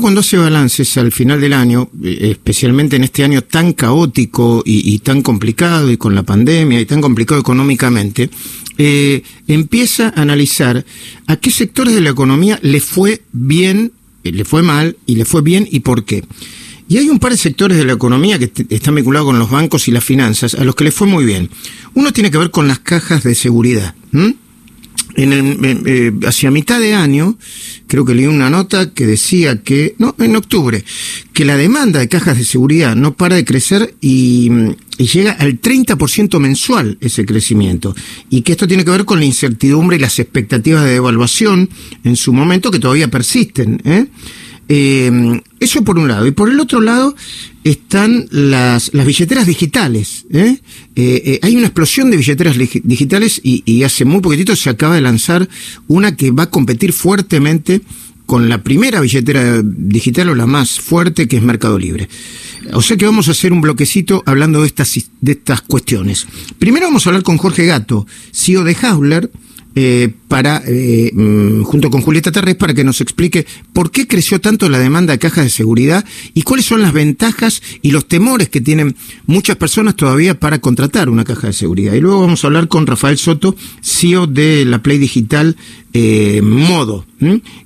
cuando 0.00 0.20
hace 0.20 0.36
balances 0.36 0.96
al 0.98 1.12
final 1.12 1.40
del 1.40 1.52
año, 1.52 1.90
eh, 2.02 2.30
especialmente 2.30 2.96
en 2.96 3.04
este 3.04 3.24
año 3.24 3.42
tan 3.42 3.72
caótico 3.72 4.62
y, 4.64 4.98
tan 5.00 5.22
complicado 5.22 5.90
y 5.90 5.96
con 5.96 6.14
la 6.14 6.22
pandemia 6.22 6.80
y 6.80 6.86
tan 6.86 7.00
complicado 7.00 7.40
económicamente, 7.40 8.30
eh, 8.76 9.22
empieza 9.46 10.12
a 10.14 10.22
analizar 10.22 10.84
a 11.26 11.36
qué 11.36 11.50
sectores 11.50 11.94
de 11.94 12.00
la 12.00 12.10
economía 12.10 12.58
le 12.62 12.80
fue 12.80 13.22
bien, 13.32 13.92
eh, 14.24 14.32
le 14.32 14.44
fue 14.44 14.62
mal 14.62 14.96
y 15.06 15.16
le 15.16 15.24
fue 15.24 15.42
bien 15.42 15.68
y 15.70 15.80
por 15.80 16.04
qué. 16.04 16.24
Y 16.88 16.96
hay 16.96 17.08
un 17.10 17.18
par 17.18 17.32
de 17.32 17.38
sectores 17.38 17.76
de 17.76 17.84
la 17.84 17.92
economía 17.92 18.38
que 18.38 18.50
están 18.70 18.94
vinculados 18.94 19.26
con 19.26 19.38
los 19.38 19.50
bancos 19.50 19.88
y 19.88 19.90
las 19.90 20.04
finanzas 20.04 20.54
a 20.54 20.64
los 20.64 20.74
que 20.74 20.84
les 20.84 20.94
fue 20.94 21.06
muy 21.06 21.24
bien. 21.24 21.50
Uno 21.94 22.12
tiene 22.12 22.30
que 22.30 22.38
ver 22.38 22.50
con 22.50 22.66
las 22.66 22.78
cajas 22.78 23.24
de 23.24 23.34
seguridad. 23.34 23.94
En 25.14 25.32
el, 25.32 25.58
eh, 25.86 26.12
hacia 26.26 26.50
mitad 26.50 26.78
de 26.78 26.94
año, 26.94 27.38
creo 27.86 28.04
que 28.04 28.14
leí 28.14 28.26
una 28.26 28.50
nota 28.50 28.92
que 28.92 29.06
decía 29.06 29.62
que, 29.62 29.94
no, 29.98 30.14
en 30.18 30.36
octubre, 30.36 30.84
que 31.32 31.44
la 31.44 31.56
demanda 31.56 31.98
de 31.98 32.08
cajas 32.08 32.38
de 32.38 32.44
seguridad 32.44 32.94
no 32.94 33.14
para 33.14 33.36
de 33.36 33.44
crecer 33.44 33.94
y, 34.00 34.50
y 34.98 35.06
llega 35.06 35.32
al 35.32 35.60
30% 35.60 36.38
mensual 36.38 36.98
ese 37.00 37.24
crecimiento. 37.24 37.94
Y 38.28 38.42
que 38.42 38.52
esto 38.52 38.68
tiene 38.68 38.84
que 38.84 38.90
ver 38.90 39.04
con 39.04 39.18
la 39.18 39.24
incertidumbre 39.24 39.96
y 39.96 40.00
las 40.00 40.18
expectativas 40.18 40.84
de 40.84 40.92
devaluación 40.92 41.70
en 42.04 42.16
su 42.16 42.32
momento 42.32 42.70
que 42.70 42.78
todavía 42.78 43.08
persisten. 43.08 43.80
¿eh? 43.84 44.06
Eh, 44.68 45.40
eso 45.60 45.82
por 45.82 45.98
un 45.98 46.08
lado. 46.08 46.26
Y 46.26 46.30
por 46.32 46.50
el 46.50 46.60
otro 46.60 46.80
lado 46.80 47.14
están 47.64 48.26
las, 48.30 48.92
las 48.92 49.06
billeteras 49.06 49.46
digitales. 49.46 50.26
¿eh? 50.30 50.58
Eh, 50.94 51.22
eh 51.24 51.40
hay 51.42 51.56
una 51.56 51.66
explosión 51.66 52.10
de 52.10 52.16
billeteras 52.16 52.56
digitales 52.56 53.40
y, 53.42 53.82
hace 53.82 54.04
muy 54.04 54.20
poquitito 54.20 54.54
se 54.56 54.70
acaba 54.70 54.94
de 54.94 55.00
lanzar 55.00 55.48
una 55.86 56.16
que 56.16 56.30
va 56.30 56.44
a 56.44 56.50
competir 56.50 56.92
fuertemente 56.92 57.80
con 58.26 58.48
la 58.50 58.62
primera 58.62 59.00
billetera 59.00 59.62
digital 59.62 60.28
o 60.28 60.34
la 60.34 60.46
más 60.46 60.80
fuerte 60.80 61.26
que 61.28 61.38
es 61.38 61.42
Mercado 61.42 61.78
Libre. 61.78 62.08
O 62.74 62.82
sea 62.82 62.98
que 62.98 63.06
vamos 63.06 63.28
a 63.28 63.30
hacer 63.30 63.52
un 63.52 63.62
bloquecito 63.62 64.22
hablando 64.26 64.60
de 64.60 64.66
estas, 64.66 65.00
de 65.20 65.32
estas 65.32 65.62
cuestiones. 65.62 66.26
Primero 66.58 66.86
vamos 66.86 67.06
a 67.06 67.10
hablar 67.10 67.22
con 67.22 67.38
Jorge 67.38 67.64
Gato, 67.64 68.06
CEO 68.32 68.64
de 68.64 68.76
Hauler, 68.82 69.30
eh, 69.80 70.12
para, 70.26 70.60
eh, 70.66 71.12
mm, 71.14 71.62
junto 71.62 71.88
con 71.88 72.00
Julieta 72.00 72.32
Terres, 72.32 72.56
para 72.56 72.74
que 72.74 72.82
nos 72.82 73.00
explique 73.00 73.46
por 73.72 73.92
qué 73.92 74.08
creció 74.08 74.40
tanto 74.40 74.68
la 74.68 74.80
demanda 74.80 75.12
de 75.12 75.20
cajas 75.20 75.44
de 75.44 75.50
seguridad 75.50 76.04
y 76.34 76.42
cuáles 76.42 76.66
son 76.66 76.82
las 76.82 76.92
ventajas 76.92 77.62
y 77.80 77.92
los 77.92 78.08
temores 78.08 78.48
que 78.48 78.60
tienen 78.60 78.96
muchas 79.26 79.54
personas 79.54 79.94
todavía 79.94 80.40
para 80.40 80.58
contratar 80.58 81.08
una 81.08 81.22
caja 81.22 81.46
de 81.46 81.52
seguridad. 81.52 81.94
Y 81.94 82.00
luego 82.00 82.22
vamos 82.22 82.42
a 82.42 82.48
hablar 82.48 82.66
con 82.66 82.88
Rafael 82.88 83.18
Soto, 83.18 83.54
CEO 83.80 84.26
de 84.26 84.64
la 84.64 84.82
Play 84.82 84.98
Digital 84.98 85.54
eh, 85.92 86.42
Modo, 86.42 87.06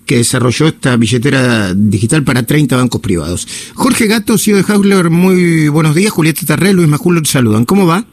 que 0.04 0.18
desarrolló 0.18 0.68
esta 0.68 0.98
billetera 0.98 1.72
digital 1.72 2.24
para 2.24 2.42
30 2.42 2.76
bancos 2.76 3.00
privados. 3.00 3.48
Jorge 3.72 4.06
Gato, 4.06 4.36
CEO 4.36 4.58
de 4.58 4.70
Hausler, 4.70 5.08
muy 5.08 5.68
buenos 5.68 5.94
días. 5.94 6.12
Julieta 6.12 6.44
Terres, 6.44 6.74
Luis 6.74 6.88
Majulo, 6.88 7.22
te 7.22 7.30
saludan. 7.30 7.64
¿Cómo 7.64 7.86
va? 7.86 8.04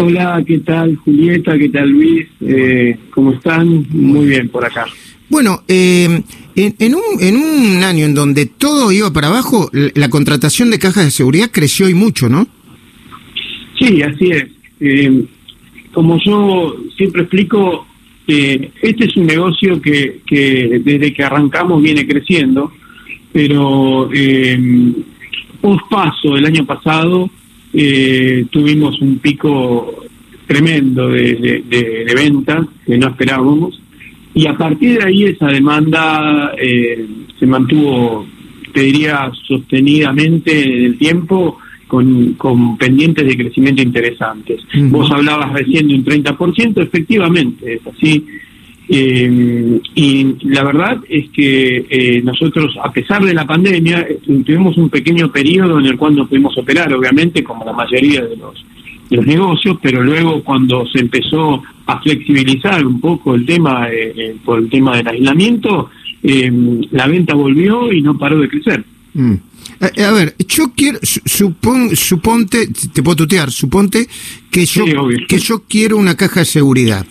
Hola, 0.00 0.44
¿qué 0.46 0.60
tal 0.60 0.94
Julieta? 0.94 1.58
¿Qué 1.58 1.70
tal 1.70 1.90
Luis? 1.90 2.24
Eh, 2.40 2.96
¿Cómo 3.10 3.32
están? 3.32 3.84
Muy 3.90 4.26
bien 4.28 4.48
por 4.48 4.64
acá. 4.64 4.86
Bueno, 5.28 5.64
eh, 5.66 6.22
en, 6.54 6.94
un, 6.94 7.02
en 7.20 7.36
un 7.36 7.82
año 7.82 8.04
en 8.04 8.14
donde 8.14 8.46
todo 8.46 8.92
iba 8.92 9.12
para 9.12 9.26
abajo, 9.26 9.68
la 9.72 10.08
contratación 10.08 10.70
de 10.70 10.78
cajas 10.78 11.04
de 11.04 11.10
seguridad 11.10 11.50
creció 11.50 11.88
y 11.88 11.94
mucho, 11.94 12.28
¿no? 12.28 12.46
Sí, 13.76 14.00
así 14.02 14.30
es. 14.30 14.46
Eh, 14.78 15.24
como 15.92 16.16
yo 16.24 16.76
siempre 16.96 17.22
explico, 17.22 17.84
eh, 18.28 18.70
este 18.80 19.04
es 19.04 19.16
un 19.16 19.26
negocio 19.26 19.82
que, 19.82 20.20
que 20.24 20.80
desde 20.84 21.12
que 21.12 21.24
arrancamos 21.24 21.82
viene 21.82 22.06
creciendo, 22.06 22.70
pero 23.32 24.08
eh, 24.14 24.92
post 25.60 25.82
paso 25.90 26.36
el 26.36 26.46
año 26.46 26.64
pasado 26.64 27.28
eh, 27.72 28.46
tuvimos 28.50 29.00
un 29.00 29.18
pico 29.18 30.04
tremendo 30.46 31.08
de, 31.08 31.62
de, 31.68 32.14
ventas 32.14 32.66
que 32.86 32.96
no 32.96 33.08
esperábamos 33.08 33.80
y 34.34 34.46
a 34.46 34.56
partir 34.56 34.98
de 34.98 35.04
ahí 35.04 35.24
esa 35.24 35.48
demanda 35.48 36.52
eh, 36.58 37.06
se 37.38 37.46
mantuvo, 37.46 38.26
te 38.72 38.80
diría, 38.80 39.30
sostenidamente 39.46 40.62
en 40.62 40.84
el 40.84 40.98
tiempo 40.98 41.58
con, 41.86 42.34
con 42.34 42.78
pendientes 42.78 43.26
de 43.26 43.36
crecimiento 43.36 43.82
interesantes. 43.82 44.60
Vos 44.74 45.10
hablabas 45.10 45.52
recién 45.52 45.88
de 45.88 45.94
un 45.94 46.04
30%, 46.04 46.82
efectivamente, 46.82 47.74
es 47.74 47.86
así. 47.86 48.24
Eh, 48.90 49.80
y 49.94 50.36
la 50.48 50.64
verdad 50.64 50.98
es 51.08 51.28
que 51.30 51.86
eh, 51.90 52.22
nosotros, 52.22 52.74
a 52.82 52.90
pesar 52.90 53.22
de 53.22 53.34
la 53.34 53.46
pandemia, 53.46 54.06
tuvimos 54.24 54.78
un 54.78 54.88
pequeño 54.88 55.30
periodo 55.30 55.78
en 55.78 55.86
el 55.86 55.96
cual 55.98 56.16
no 56.16 56.26
pudimos 56.26 56.56
operar, 56.56 56.92
obviamente, 56.94 57.44
como 57.44 57.64
la 57.64 57.72
mayoría 57.72 58.22
de 58.22 58.36
los, 58.36 58.64
de 59.10 59.16
los 59.16 59.26
negocios, 59.26 59.78
pero 59.82 60.02
luego 60.02 60.42
cuando 60.42 60.86
se 60.86 61.00
empezó 61.00 61.62
a 61.86 62.00
flexibilizar 62.00 62.86
un 62.86 63.00
poco 63.00 63.34
el 63.34 63.44
tema 63.44 63.88
eh, 63.90 64.12
eh 64.16 64.36
por 64.44 64.58
el 64.58 64.70
tema 64.70 64.96
del 64.96 65.08
aislamiento, 65.08 65.90
eh, 66.22 66.50
la 66.90 67.06
venta 67.06 67.34
volvió 67.34 67.92
y 67.92 68.02
no 68.02 68.16
paró 68.16 68.40
de 68.40 68.48
crecer. 68.48 68.84
Mm. 69.14 69.34
Eh, 69.80 70.04
a, 70.04 70.10
ver, 70.10 70.34
yo 70.48 70.72
quiero, 70.74 70.98
supon, 71.02 71.94
suponte, 71.94 72.68
te 72.92 73.02
puedo 73.02 73.16
tutear, 73.16 73.50
suponte 73.50 74.08
que 74.50 74.66
yo, 74.66 74.84
que 75.28 75.38
yo 75.38 75.62
quiero 75.68 75.96
una 75.96 76.16
caja 76.16 76.40
de 76.40 76.46
seguridad. 76.46 77.06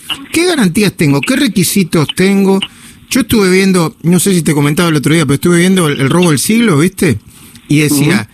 ¿Qué 0.47 0.55
garantías 0.55 0.93
tengo? 0.93 1.19
¿Qué 1.19 1.35
requisitos 1.35 2.07
tengo? 2.15 2.61
Yo 3.09 3.19
estuve 3.19 3.51
viendo, 3.51 3.97
no 4.03 4.17
sé 4.17 4.33
si 4.33 4.43
te 4.43 4.53
comentaba 4.53 4.87
el 4.87 4.95
otro 4.95 5.13
día, 5.13 5.25
pero 5.25 5.35
estuve 5.35 5.57
viendo 5.57 5.89
el, 5.89 6.09
robo 6.09 6.29
del 6.29 6.39
siglo, 6.39 6.79
¿viste? 6.79 7.17
Y 7.67 7.79
decía, 7.79 8.29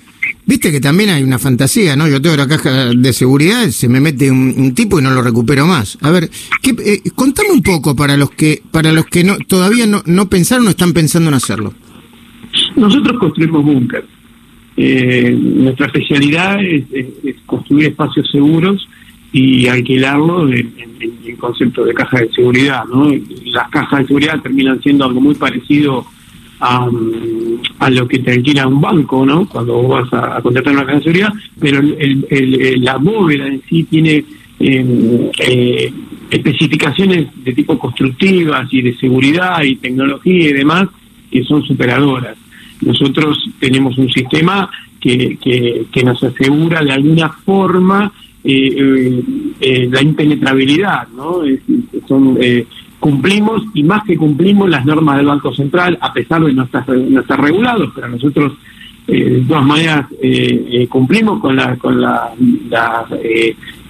viste 0.46 0.72
que 0.72 0.79
también 0.79 1.09
hay 1.09 1.23
una 1.23 1.40
fantasía, 1.40 1.96
¿no? 1.96 2.07
Yo 2.07 2.22
tengo 2.22 2.38
la 2.38 2.47
caja 2.47 2.91
de 2.94 3.13
seguridad, 3.13 3.68
se 3.69 3.90
me 3.90 4.00
mete 4.00 4.29
un, 4.29 4.75
tipo 4.75 5.00
y 5.00 5.02
no 5.02 5.09
lo 5.09 5.23
recupero 5.23 5.66
más. 5.66 5.97
A 6.02 6.12
ver, 6.12 6.29
¿qué, 6.62 6.75
eh, 6.85 7.02
contame 7.16 7.50
un 7.50 7.63
poco 7.63 7.96
para 7.96 8.16
los 8.16 8.29
que, 8.29 8.62
para 8.69 8.91
los 8.91 9.07
que 9.07 9.23
no, 9.23 9.35
todavía 9.47 9.88
no, 9.88 10.03
no 10.06 10.29
pensaron 10.29 10.68
o 10.68 10.69
están 10.69 10.94
pensando 10.94 11.29
en 11.29 11.34
hacerlo. 11.34 11.73
Nosotros 12.75 13.18
construimos 13.18 13.66
búnker. 13.66 14.06
Eh, 14.78 15.35
nuestra 15.35 15.88
especialidad 15.88 16.63
es, 16.63 16.85
construir 17.47 17.88
espacios 17.88 18.29
seguros 18.31 18.88
y 19.33 19.67
alquilarlo 19.67 20.47
en, 20.47 20.71
en, 20.77 21.35
concepto 21.38 21.83
de 21.83 21.94
caja 21.94 22.19
de 22.19 22.31
seguridad. 22.31 22.85
¿no? 22.85 23.11
Las 23.45 23.67
cajas 23.69 24.01
de 24.01 24.07
seguridad 24.07 24.41
terminan 24.41 24.81
siendo 24.81 25.03
algo 25.03 25.19
muy 25.19 25.35
parecido 25.35 26.05
a, 26.61 26.88
a 27.79 27.89
lo 27.89 28.07
que 28.07 28.19
te 28.19 28.31
alquila 28.31 28.67
un 28.67 28.79
banco, 28.79 29.25
¿no? 29.25 29.45
Cuando 29.49 29.85
vas 29.85 30.07
a, 30.13 30.39
contratar 30.41 30.73
una 30.73 30.85
caja 30.85 30.97
de 30.99 31.03
seguridad, 31.03 31.33
pero 31.59 31.81
la 31.81 32.97
bóveda 32.97 33.47
en 33.47 33.61
sí 33.67 33.83
tiene 33.83 34.23
em, 34.59 35.29
eh, 35.39 35.91
especificaciones 36.29 37.27
de 37.43 37.53
tipo 37.53 37.77
constructivas 37.77 38.72
y 38.72 38.81
de 38.81 38.95
seguridad 38.95 39.61
y 39.63 39.75
tecnología 39.75 40.49
y 40.49 40.53
demás 40.53 40.88
que 41.29 41.43
son 41.43 41.63
superadoras. 41.63 42.38
Nosotros 42.81 43.38
tenemos 43.59 43.97
un 43.97 44.09
sistema 44.09 44.69
que, 45.01 45.38
que, 45.91 46.03
nos 46.03 46.23
asegura 46.23 46.81
de 46.81 46.91
alguna 46.91 47.29
forma 47.29 48.11
la 48.43 50.01
impenetrabilidad, 50.01 51.07
¿no? 51.09 51.41
son, 52.07 52.37
cumplimos 52.99 53.63
y 53.73 53.83
más 53.83 54.03
que 54.03 54.17
cumplimos 54.17 54.69
las 54.69 54.85
normas 54.85 55.17
del 55.17 55.27
Banco 55.27 55.53
Central, 55.53 55.97
a 56.01 56.13
pesar 56.13 56.43
de 56.43 56.53
no 56.53 56.63
estar, 56.63 56.87
no 56.89 57.21
estar 57.21 57.41
regulados, 57.41 57.91
pero 57.95 58.09
nosotros 58.09 58.53
de 59.07 59.43
todas 59.47 59.65
maneras 59.65 60.07
cumplimos 60.89 61.39
con, 61.41 61.55
la, 61.55 61.75
con 61.77 61.99
la, 61.99 62.31
las 62.69 63.09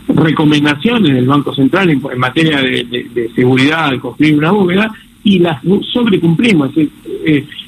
recomendaciones 0.07 1.13
del 1.13 1.27
Banco 1.27 1.53
Central 1.53 1.89
en, 1.89 2.01
materia 2.17 2.61
de, 2.61 2.83
de, 3.13 3.31
seguridad 3.33 3.85
al 3.85 3.99
construir 3.99 4.37
una 4.37 4.51
bóveda 4.51 4.91
y 5.23 5.39
las 5.39 5.61
sobrecumplimos. 5.91 6.71
Eh, 6.75 6.89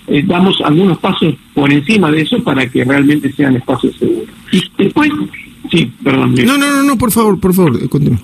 eh, 0.07 0.23
damos 0.27 0.59
algunos 0.61 0.97
pasos 0.99 1.33
por 1.53 1.71
encima 1.71 2.11
de 2.11 2.21
eso 2.21 2.43
para 2.43 2.67
que 2.69 2.83
realmente 2.83 3.31
sean 3.31 3.55
espacios 3.55 3.95
seguros. 3.95 4.29
Y 4.51 4.61
después, 4.77 5.09
sí, 5.75 5.91
perdón. 6.03 6.35
No, 6.35 6.57
no, 6.57 6.71
no, 6.71 6.83
no, 6.83 6.97
por 6.97 7.11
favor, 7.11 7.39
por 7.39 7.53
favor, 7.53 7.79
eh, 7.81 7.87
continúa. 7.87 8.19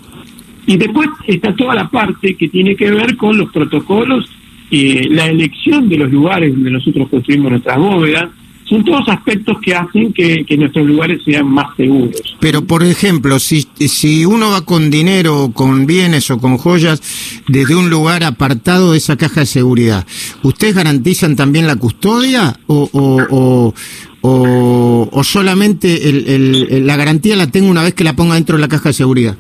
Y 0.65 0.77
después 0.77 1.09
está 1.27 1.56
toda 1.56 1.75
la 1.75 1.89
parte 1.89 2.36
que 2.36 2.48
tiene 2.48 2.75
que 2.75 2.92
ver 2.92 3.18
con 3.18 3.38
los 3.38 3.51
protocolos, 3.51 4.30
eh, 4.69 5.07
la 5.09 5.27
elección 5.27 5.89
de 5.89 5.98
los 5.98 6.12
lugares 6.12 6.53
donde 6.53 6.71
nosotros 6.71 7.09
construimos 7.09 7.51
nuestras 7.51 7.77
bóvedas, 7.77 8.30
son 8.71 8.86
todos 8.86 9.09
aspectos 9.09 9.57
que 9.62 9.75
hacen 9.75 10.13
que, 10.13 10.45
nuestros 10.57 10.88
lugares 10.88 11.21
sean 11.25 11.45
más 11.45 11.75
seguros. 11.75 12.38
Pero, 12.39 12.63
por 12.63 12.83
ejemplo, 12.83 13.38
si, 13.38 13.68
si 13.77 14.24
uno 14.24 14.51
va 14.51 14.63
con 14.63 14.89
dinero, 14.89 15.51
con 15.53 15.86
bienes 15.86 16.31
o 16.31 16.38
con 16.38 16.57
joyas 16.57 17.01
desde 17.50 17.75
un 17.75 17.89
lugar 17.89 18.24
apartado 18.24 18.94
de 18.94 19.00
esa 19.00 19.18
caja 19.18 19.42
de 19.42 19.45
seguridad, 19.45 20.07
¿ustedes 20.42 20.74
garantizan 20.74 21.36
también 21.36 21.68
la 21.68 21.75
custodia 21.75 22.57
o, 22.68 22.89
o, 22.94 23.21
o, 23.30 23.74
o, 24.21 25.21
solamente 25.23 26.09
el, 26.09 26.85
la 26.85 26.95
garantía 26.95 27.35
la 27.35 27.47
tengo 27.47 27.69
una 27.69 27.83
vez 27.83 27.94
que 27.94 28.03
la 28.03 28.15
ponga 28.15 28.35
dentro 28.35 28.56
de 28.56 28.62
la 28.62 28.68
caja 28.68 28.89
de 28.89 28.94
seguridad? 28.94 29.38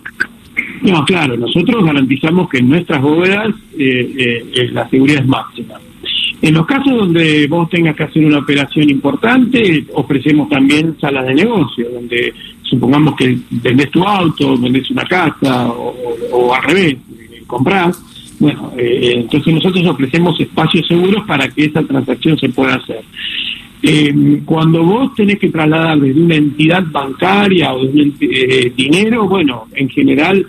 No, 0.81 1.05
claro, 1.05 1.37
nosotros 1.37 1.85
garantizamos 1.85 2.49
que 2.49 2.57
en 2.57 2.69
nuestras 2.69 3.01
bóvedas 3.01 3.49
eh, 3.77 4.43
eh, 4.55 4.69
la 4.71 4.89
seguridad 4.89 5.21
es 5.21 5.27
máxima. 5.27 5.75
En 6.41 6.55
los 6.55 6.65
casos 6.65 6.91
donde 6.97 7.45
vos 7.47 7.69
tengas 7.69 7.95
que 7.95 8.03
hacer 8.03 8.25
una 8.25 8.39
operación 8.39 8.89
importante, 8.89 9.85
ofrecemos 9.93 10.49
también 10.49 10.95
salas 10.99 11.27
de 11.27 11.35
negocio, 11.35 11.87
donde 11.93 12.33
supongamos 12.63 13.15
que 13.15 13.37
vendés 13.51 13.91
tu 13.91 14.03
auto, 14.03 14.57
vendés 14.57 14.89
una 14.89 15.03
casa 15.05 15.67
o, 15.67 16.53
al 16.53 16.63
revés, 16.63 16.97
comprás. 17.45 18.01
Bueno, 18.39 18.71
eh, 18.75 19.17
entonces 19.17 19.53
nosotros 19.53 19.85
ofrecemos 19.85 20.39
espacios 20.39 20.87
seguros 20.87 21.23
para 21.27 21.47
que 21.47 21.65
esa 21.65 21.83
transacción 21.83 22.39
se 22.39 22.49
pueda 22.49 22.73
hacer. 22.73 23.03
Eh, 23.83 24.41
cuando 24.45 24.83
vos 24.83 25.15
tenés 25.15 25.39
que 25.39 25.49
trasladar 25.49 25.99
desde 25.99 26.21
una 26.21 26.35
entidad 26.35 26.83
bancaria 26.91 27.73
o 27.73 27.85
de 27.85 28.13
eh, 28.21 28.73
dinero, 28.75 29.27
bueno, 29.27 29.67
en 29.73 29.89
general, 29.89 30.45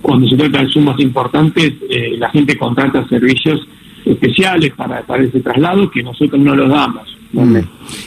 cuando 0.00 0.26
se 0.26 0.36
trata 0.36 0.62
de 0.62 0.70
sumas 0.70 0.98
importantes, 1.00 1.74
la 2.16 2.30
gente 2.30 2.56
contrata 2.56 3.06
servicios 3.08 3.60
especiales 4.06 4.72
para, 4.74 5.02
para 5.02 5.22
ese 5.22 5.40
traslado 5.40 5.90
que 5.90 6.02
nosotros 6.02 6.40
no 6.40 6.56
los 6.56 6.70
damos. 6.70 7.14
Mm. 7.32 7.58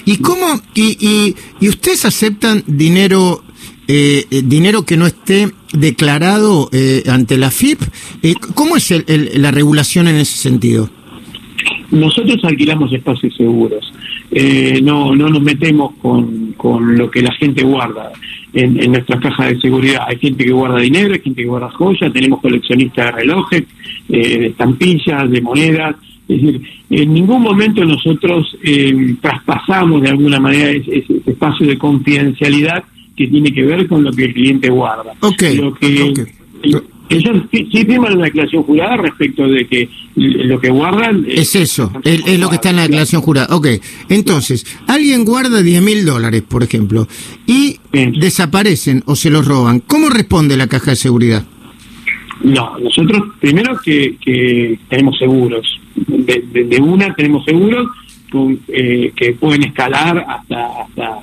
¿Y 0.06 0.18
cómo? 0.18 0.48
Y, 0.74 1.36
y, 1.60 1.70
ustedes 1.70 2.06
aceptan 2.06 2.64
dinero 2.66 3.44
eh, 3.86 4.26
eh, 4.32 4.42
dinero 4.46 4.86
que 4.86 4.96
no 4.96 5.06
esté 5.06 5.52
declarado 5.74 6.70
eh, 6.72 7.04
ante 7.08 7.38
la 7.38 7.52
FIP? 7.52 7.82
¿Cómo 8.56 8.78
es 8.78 8.94
la 9.08 9.52
regulación 9.52 10.08
en 10.08 10.16
ese 10.16 10.38
sentido? 10.38 10.90
Nosotros 11.94 12.44
alquilamos 12.44 12.92
espacios 12.92 13.36
seguros. 13.36 13.92
no, 14.82 15.16
no 15.16 15.30
nos 15.30 15.42
metemos 15.42 15.94
con, 16.02 16.54
con 16.58 16.98
lo 16.98 17.10
que 17.10 17.22
la 17.22 17.32
gente 17.34 17.64
guarda 17.64 18.12
en, 18.54 18.82
en 18.82 18.92
nuestras 18.92 19.20
cajas 19.22 19.50
de 19.50 19.60
seguridad. 19.60 20.06
Hay 20.08 20.18
gente 20.18 20.44
que 20.44 20.52
guarda 20.52 20.80
dinero, 20.80 21.14
hay 21.14 21.22
gente 21.22 21.42
que 21.42 21.48
guarda 21.48 21.70
joyas, 21.70 22.14
tenemos 22.14 22.42
coleccionistas 22.42 23.06
de 23.06 23.12
relojes, 23.12 23.64
de 24.08 24.48
estampillas, 24.48 25.30
de 25.30 25.42
monedas. 25.42 25.96
Es 26.28 26.42
decir, 26.42 26.62
en 26.90 27.14
ningún 27.14 27.42
momento 27.42 27.84
nosotros 27.84 28.56
eh, 28.64 29.16
traspasamos 29.22 30.02
de 30.02 30.10
alguna 30.10 30.40
manera 30.40 30.70
ese, 30.70 31.04
espacio 31.26 31.68
de 31.68 31.78
confidencialidad 31.78 32.84
que 33.16 33.28
tiene 33.28 33.54
que 33.54 33.64
ver 33.64 33.88
con 33.88 34.04
lo 34.04 34.12
que 34.12 34.26
el 34.26 34.34
cliente 34.34 34.70
guarda. 34.70 35.14
Okay, 35.20 35.58
lo 35.58 35.74
que, 35.74 36.14
Ellos 37.10 37.44
sí, 37.52 37.68
firman 37.72 38.14
una 38.14 38.26
declaración 38.26 38.64
jurada 38.64 38.98
respecto 38.98 39.48
de 39.48 39.68
que 39.68 39.90
lo 40.16 40.60
que 40.60 40.70
guardan... 40.70 41.26
Es 41.28 41.56
eso, 41.56 41.92
es, 42.04 42.40
lo 42.40 42.50
que 42.50 42.56
está 42.56 42.70
en 42.70 42.78
la 42.78 42.84
declaración 42.84 43.22
jurada. 43.22 43.56
Ok, 43.56 43.68
entonces, 44.10 44.66
alguien 44.88 45.26
guarda 45.26 45.62
10 45.62 45.82
mil 45.82 46.06
dólares, 46.06 46.44
por 46.48 46.64
ejemplo, 46.64 47.08
y 47.46 47.78
desaparecen 47.92 49.04
o 49.06 49.16
se 49.16 49.30
los 49.30 49.46
roban. 49.46 49.80
¿Cómo 49.82 50.10
responde 50.10 50.58
la 50.58 50.68
caja 50.68 50.92
de 50.92 50.98
seguridad? 50.98 51.46
No, 52.44 52.78
nosotros 52.80 53.24
primero 53.40 53.78
que, 53.84 54.16
que 54.20 54.80
tenemos 54.90 55.18
seguros. 55.18 55.80
De, 55.96 56.80
una 56.82 57.14
tenemos 57.14 57.46
seguros 57.46 57.88
eh, 58.68 59.12
que 59.16 59.34
pueden 59.34 59.64
escalar 59.64 60.26
hasta, 60.28 60.82
hasta 60.82 61.20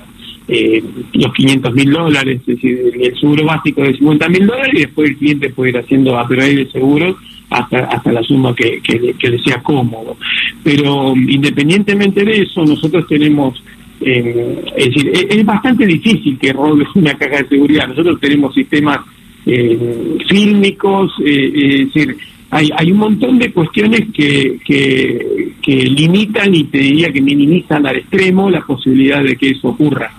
eh, 0.52 0.82
los 1.12 1.32
500 1.32 1.75
mil 1.75 1.93
dólares, 1.93 2.41
es 2.41 2.47
decir, 2.47 2.93
el 3.00 3.20
seguro 3.20 3.44
básico 3.44 3.82
de 3.82 3.97
50 3.97 4.29
mil 4.29 4.47
dólares 4.47 4.75
y 4.75 4.81
después 4.81 5.11
el 5.11 5.17
cliente 5.17 5.50
puede 5.50 5.70
ir 5.70 5.79
haciendo 5.79 6.20
upgrade 6.20 6.56
de 6.56 6.70
seguros 6.73 7.17
hasta, 7.50 7.85
hasta 7.85 8.12
la 8.12 8.23
suma 8.23 8.55
que, 8.55 8.81
que, 8.82 9.29
le 9.29 9.38
sea 9.41 9.62
cómodo. 9.62 10.17
Pero 10.64 11.14
independientemente 11.17 12.25
de 12.25 12.43
eso, 12.43 12.64
nosotros 12.64 13.06
tenemos 13.06 13.62
eh, 14.00 14.64
es 14.76 14.87
decir, 14.87 15.12
es, 15.29 15.44
bastante 15.44 15.87
difícil 15.87 16.38
que 16.38 16.53
robe 16.53 16.85
una 16.94 17.14
caja 17.14 17.43
de 17.43 17.49
seguridad. 17.49 17.88
Nosotros 17.88 18.19
tenemos 18.20 18.53
sistemas 18.55 19.00
eh, 19.46 20.19
fílmicos, 20.29 21.12
eh, 21.25 21.53
es 21.55 21.94
decir, 21.94 22.17
hay, 22.50 22.70
hay 22.76 22.91
un 22.91 22.99
montón 22.99 23.38
de 23.38 23.53
cuestiones 23.53 24.08
que, 24.12 24.58
que, 24.64 25.46
limitan 25.85 26.53
y 26.53 26.64
te 26.64 26.79
diría 26.79 27.12
que 27.12 27.20
minimizan 27.20 27.87
al 27.87 27.96
extremo 27.99 28.50
la 28.50 28.61
posibilidad 28.62 29.23
de 29.23 29.37
que 29.37 29.50
eso 29.50 29.69
ocurra. 29.69 30.11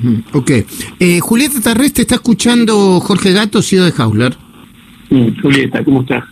Mm, 0.00 0.18
ok. 0.32 0.50
Eh, 0.98 1.20
Julieta 1.20 1.60
Tarrés, 1.60 1.92
te 1.92 2.02
está 2.02 2.16
escuchando 2.16 3.00
Jorge 3.00 3.32
Gato, 3.32 3.62
CEO 3.62 3.84
de 3.84 3.92
Hausler. 3.96 4.36
Mm, 5.10 5.40
Julieta, 5.40 5.84
¿cómo 5.84 6.02
estás? 6.02 6.24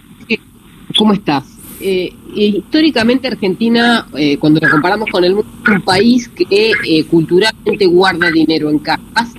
¿Cómo 0.96 1.12
estás? 1.14 1.44
Eh, 1.80 2.12
históricamente 2.34 3.26
Argentina, 3.26 4.06
eh, 4.16 4.36
cuando 4.38 4.60
lo 4.60 4.70
comparamos 4.70 5.08
con 5.10 5.24
el 5.24 5.34
mundo, 5.34 5.50
es 5.66 5.74
un 5.74 5.82
país 5.82 6.28
que 6.28 6.72
eh, 6.86 7.04
culturalmente 7.04 7.86
guarda 7.86 8.30
dinero 8.30 8.70
en 8.70 8.78
casas 8.78 9.34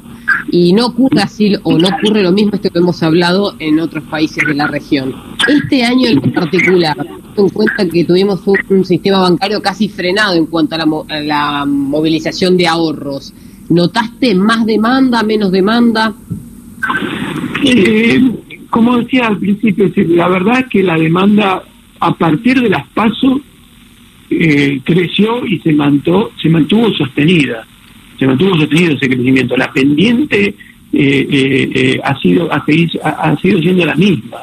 y 0.52 0.74
no 0.74 0.88
ocurre 0.88 1.22
así 1.22 1.56
o 1.64 1.78
no 1.78 1.88
ocurre 1.88 2.22
lo 2.22 2.32
mismo 2.34 2.52
esto 2.54 2.70
que 2.70 2.80
hemos 2.80 3.02
hablado 3.02 3.56
en 3.60 3.80
otros 3.80 4.04
países 4.06 4.46
de 4.46 4.54
la 4.56 4.68
región. 4.68 5.16
Este 5.48 5.84
año 5.84 6.10
en 6.10 6.34
particular, 6.34 6.98
en 7.38 7.50
cuenta 7.50 7.88
que 7.88 8.04
tuvimos 8.04 8.42
un, 8.46 8.84
sistema 8.84 9.20
bancario 9.20 9.62
casi 9.62 9.88
frenado 9.88 10.36
en 10.36 10.46
cuanto 10.46 10.76
a 10.76 11.22
la, 11.22 11.66
movilización 11.66 12.58
de 12.58 12.68
ahorros, 12.68 13.34
¿notaste 13.70 14.36
más 14.36 14.66
demanda, 14.66 15.24
menos 15.24 15.52
demanda? 15.52 16.14
Eh, 17.64 18.32
como 18.70 18.98
decía 18.98 19.28
al 19.28 19.38
principio, 19.38 19.92
la 20.16 20.28
verdad 20.28 20.60
es 20.60 20.68
que 20.68 20.84
la 20.84 20.98
demanda 20.98 21.64
a 22.00 22.14
partir 22.16 22.62
de 22.62 22.70
las 22.70 22.88
pasos 22.90 23.40
eh, 24.30 24.82
creció 24.84 25.46
y 25.46 25.60
se 25.60 25.72
mantuvo, 25.74 26.32
se 26.42 26.50
mantuvo 26.50 26.92
sostenida 26.94 27.66
se 28.24 28.28
mantuvo 28.28 28.56
sostenido 28.58 28.94
ese 28.94 29.08
crecimiento. 29.08 29.58
La 29.58 29.72
pendiente 29.72 30.46
eh, 30.48 30.56
eh, 30.94 31.72
eh, 31.74 32.00
ha 32.04 32.18
sido 32.20 32.52
ha, 32.52 32.64
ha, 33.10 33.38
sido 33.38 33.60
siendo 33.60 33.86
la 33.86 33.96
misma. 33.96 34.38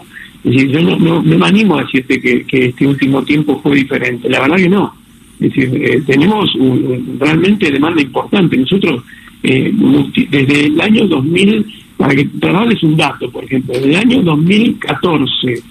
Es 0.44 0.52
decir, 0.52 0.70
yo 0.70 0.82
no, 0.82 1.22
me 1.22 1.46
animo 1.46 1.78
a 1.78 1.82
decirte 1.82 2.20
que, 2.20 2.44
este 2.50 2.86
último 2.86 3.22
tiempo 3.22 3.60
fue 3.62 3.76
diferente. 3.76 4.28
La 4.28 4.40
verdad 4.40 4.56
que 4.56 4.68
no. 4.68 4.94
Es 5.40 5.54
decir, 5.54 6.04
tenemos 6.06 6.50
realmente 7.18 7.70
demanda 7.70 8.02
importante. 8.02 8.56
Nosotros, 8.56 9.02
desde 9.42 10.66
el 10.66 10.80
año 10.80 11.06
2000, 11.06 11.66
para 11.96 12.14
que 12.14 12.24
para 12.26 12.52
darles 12.52 12.82
un 12.82 12.96
dato, 12.96 13.30
por 13.30 13.44
ejemplo, 13.44 13.74
desde 13.74 13.88
el 13.90 13.96
año 13.96 14.22
2014 14.22 15.62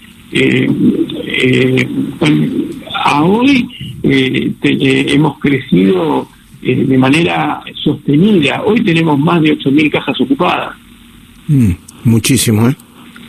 a 2.94 3.24
hoy 3.24 3.68
hemos 4.04 5.40
crecido 5.40 6.28
eh, 6.62 6.76
de 6.76 6.98
manera 6.98 7.62
sostenida. 7.84 8.64
Hoy 8.64 8.84
tenemos 8.84 9.18
más 9.18 9.42
de 9.42 9.58
8.000 9.58 9.92
cajas 9.92 10.20
ocupadas. 10.20 10.76
Mm, 11.48 11.72
muchísimo, 12.04 12.68
¿eh? 12.68 12.76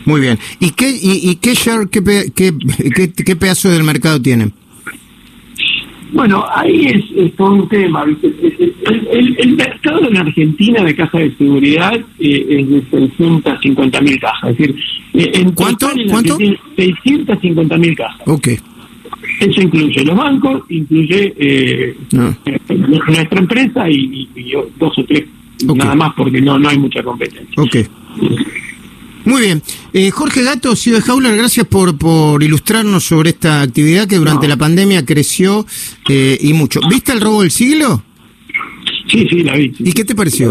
Muy 0.05 0.21
bien. 0.21 0.39
¿Y 0.59 0.71
qué, 0.71 0.91
y, 1.01 1.37
qué 1.37 1.55
share, 1.55 1.89
qué, 1.89 2.03
qué, 2.35 3.13
qué, 3.13 3.37
pedazo 3.37 3.71
del 3.71 3.85
mercado 3.85 4.21
tienen? 4.21 4.53
Bueno, 6.13 6.45
ahí 6.55 6.87
es, 6.87 7.35
todo 7.37 7.53
un 7.53 7.69
tema. 7.69 8.05
El, 8.05 9.57
mercado 9.57 10.09
en 10.09 10.17
Argentina 10.17 10.83
de 10.83 10.95
cajas 10.95 11.21
de 11.21 11.37
seguridad 11.37 11.95
eh, 12.19 12.47
es 12.49 12.69
de 12.69 12.83
650.000 12.91 14.21
cajas. 14.21 14.51
Es 14.51 14.59
decir, 14.59 14.77
eh, 15.15 15.31
en 15.35 15.53
¿Cuánto? 15.53 15.89
¿Cuánto? 16.09 16.39
650.000 16.39 17.97
cajas. 17.97 18.21
Ok. 18.27 18.49
Eso 19.41 19.61
incluye 19.63 20.05
los 20.05 20.17
bancos, 20.17 20.63
incluye 20.69 21.35
eh, 21.39 21.97
eh, 22.11 22.61
nuestra 22.69 23.39
empresa 23.39 23.89
y, 23.89 24.29
dos 24.79 24.99
o 24.99 25.05
tres, 25.05 25.25
nada 25.75 25.95
más 25.95 26.13
porque 26.15 26.41
no, 26.41 26.59
no 26.59 26.69
hay 26.69 26.79
mucha 26.79 27.03
competencia. 27.03 27.63
Ok. 27.63 27.77
Muy 29.31 29.43
bien. 29.43 29.63
Eh, 29.93 30.11
Jorge 30.11 30.43
Gato, 30.43 30.75
CEO 30.75 30.97
de 30.97 31.03
Jauler, 31.03 31.37
gracias 31.37 31.67
por, 31.67 31.97
por 31.97 32.43
ilustrarnos 32.43 33.05
sobre 33.05 33.31
esta 33.31 33.63
actividad 33.63 34.09
que 34.09 34.17
durante 34.17 34.49
la 34.49 34.57
pandemia 34.57 35.07
creció 35.07 35.65
y 36.09 36.53
mucho. 36.53 36.81
¿Viste 36.91 37.13
el 37.13 37.21
robo 37.21 37.43
del 37.43 37.51
siglo? 37.51 38.03
Sí, 39.07 39.27
sí, 39.29 39.43
la 39.43 39.55
vi. 39.55 39.73
¿Y 39.79 39.93
qué 39.93 40.05
te 40.05 40.15
pareció? 40.15 40.51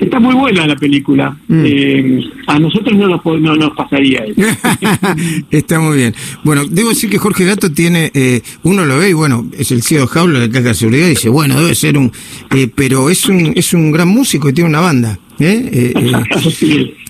Está 0.00 0.18
muy 0.18 0.34
buena 0.34 0.66
la 0.66 0.76
película. 0.76 1.36
Mm. 1.46 1.62
Eh, 1.64 2.20
a 2.46 2.58
nosotros 2.58 2.96
no 2.96 3.06
nos, 3.08 3.24
no 3.24 3.54
nos 3.54 3.76
pasaría 3.76 4.24
eso. 4.24 4.40
Está 5.50 5.78
muy 5.78 5.98
bien. 5.98 6.14
Bueno, 6.42 6.64
debo 6.64 6.88
decir 6.88 7.10
que 7.10 7.18
Jorge 7.18 7.44
Gato 7.44 7.70
tiene, 7.70 8.10
eh, 8.14 8.40
uno 8.62 8.86
lo 8.86 8.98
ve 8.98 9.10
y 9.10 9.12
bueno, 9.12 9.46
es 9.58 9.70
el 9.72 9.82
CEO 9.82 10.06
Jaula 10.06 10.40
de 10.40 10.46
la 10.46 10.52
Caja 10.52 10.68
de 10.68 10.74
Seguridad 10.74 11.06
y 11.06 11.10
dice, 11.10 11.28
bueno, 11.28 11.60
debe 11.60 11.74
ser 11.74 11.98
un, 11.98 12.10
eh, 12.54 12.68
pero 12.74 13.10
es 13.10 13.26
un, 13.26 13.52
es 13.54 13.74
un 13.74 13.92
gran 13.92 14.08
músico 14.08 14.48
y 14.48 14.52
tiene 14.54 14.70
una 14.70 14.80
banda. 14.80 15.18
¿Eh? 15.40 15.92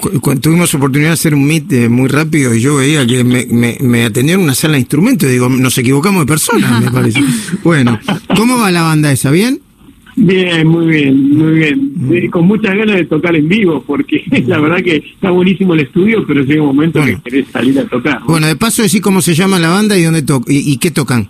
Cuando 0.21 0.41
tuvimos 0.41 0.73
oportunidad 0.75 1.11
de 1.11 1.15
hacer 1.15 1.35
un 1.35 1.47
meet 1.47 1.89
muy 1.89 2.09
rápido 2.09 2.55
y 2.55 2.61
yo 2.61 2.77
veía 2.77 3.07
que 3.07 3.25
me, 3.25 3.47
me, 3.47 3.77
me 3.81 4.05
atendieron 4.05 4.45
una 4.45 4.55
sala 4.55 4.75
de 4.75 4.81
instrumentos 4.81 5.29
y 5.29 5.33
digo, 5.33 5.49
nos 5.49 5.77
equivocamos 5.77 6.23
de 6.23 6.27
persona, 6.27 6.81
me 6.81 6.91
parece. 6.91 7.21
Bueno, 7.63 7.99
¿cómo 8.37 8.59
va 8.59 8.71
la 8.71 8.83
banda 8.83 9.13
esa? 9.13 9.31
¿Bien? 9.31 9.61
Bien, 10.17 10.67
muy 10.67 10.87
bien, 10.87 11.31
muy 11.37 11.53
bien. 11.55 11.93
Mm. 11.97 12.31
con 12.31 12.47
muchas 12.47 12.77
ganas 12.77 12.97
de 12.97 13.05
tocar 13.07 13.35
en 13.37 13.49
vivo, 13.49 13.83
porque 13.87 14.23
la 14.47 14.59
verdad 14.59 14.83
que 14.83 14.97
está 14.97 15.31
buenísimo 15.31 15.75
el 15.75 15.81
estudio, 15.81 16.27
pero 16.27 16.43
llega 16.43 16.63
un 16.63 16.69
momento 16.69 17.03
que 17.05 17.19
querés 17.23 17.49
salir 17.49 17.79
a 17.79 17.85
tocar. 17.87 18.21
Bueno, 18.27 18.47
de 18.47 18.57
paso 18.57 18.83
decir 18.83 19.01
cómo 19.01 19.23
se 19.23 19.35
llama 19.35 19.59
la 19.59 19.71
banda 19.71 19.97
y 19.97 20.03
dónde 20.03 20.23
to 20.23 20.43
y, 20.47 20.77
qué 20.79 20.91
tocan. 20.91 21.29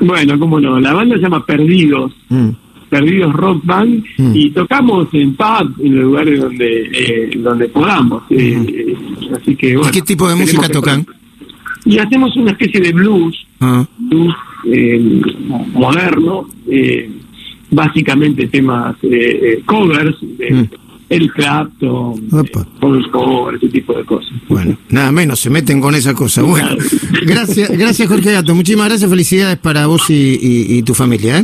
Bueno, 0.00 0.38
cómo 0.38 0.60
no, 0.60 0.78
la 0.80 0.92
banda 0.92 1.16
se 1.16 1.22
llama 1.22 1.44
Perdidos. 1.44 2.12
Mm. 2.28 2.50
Perdidos 2.98 3.32
Rock 3.34 3.64
Band 3.64 4.04
mm. 4.18 4.32
y 4.34 4.50
tocamos 4.50 5.08
en 5.12 5.34
pub 5.34 5.74
en 5.82 5.94
los 5.96 6.04
lugares 6.04 6.40
donde 6.40 6.68
eh, 6.92 7.30
donde 7.38 7.68
podamos 7.68 8.22
eh, 8.30 8.94
así 9.36 9.54
que 9.56 9.72
¿Y 9.74 9.90
qué 9.92 10.02
tipo 10.02 10.28
de 10.28 10.34
música 10.36 10.68
tocan? 10.68 11.06
Y 11.84 11.98
hacemos 11.98 12.34
una 12.36 12.52
especie 12.52 12.80
de 12.80 12.92
blues 12.92 13.36
Ah. 13.60 13.86
eh, 14.70 15.22
moderno, 15.72 16.46
eh, 16.70 17.10
básicamente 17.70 18.46
temas 18.48 18.96
eh, 19.02 19.08
eh, 19.58 19.62
covers 19.64 20.16
de 20.38 20.50
Mm. 20.50 20.68
Eric 21.08 21.34
Clapton, 21.34 22.14
eh, 22.44 22.50
Paul 22.80 23.54
ese 23.54 23.68
tipo 23.68 23.92
de 23.96 24.04
cosas. 24.04 24.28
Bueno, 24.48 24.76
nada 24.90 25.12
menos, 25.12 25.38
se 25.38 25.50
meten 25.50 25.80
con 25.80 25.94
esa 25.94 26.12
cosa. 26.14 26.42
Bueno, 26.42 26.70
gracias, 27.24 27.70
gracias 27.70 28.08
Jorge 28.08 28.32
Gato, 28.32 28.52
muchísimas 28.56 28.88
gracias, 28.88 29.08
felicidades 29.08 29.56
para 29.58 29.86
vos 29.86 30.10
y, 30.10 30.14
y- 30.14 30.78
y 30.78 30.82
tu 30.82 30.94
familia. 30.94 31.30
¿eh? 31.30 31.34